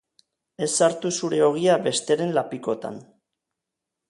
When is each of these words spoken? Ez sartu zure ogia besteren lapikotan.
Ez 0.65 0.69
sartu 0.85 1.11
zure 1.19 1.41
ogia 1.49 1.75
besteren 1.89 2.35
lapikotan. 2.39 2.99